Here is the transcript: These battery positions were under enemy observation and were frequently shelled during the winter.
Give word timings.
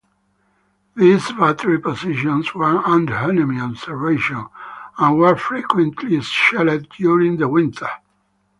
These 0.95 1.31
battery 1.33 1.77
positions 1.79 2.55
were 2.55 2.83
under 2.87 3.13
enemy 3.13 3.59
observation 3.61 4.47
and 4.97 5.15
were 5.19 5.35
frequently 5.35 6.19
shelled 6.21 6.89
during 6.97 7.37
the 7.37 7.47
winter. 7.47 7.85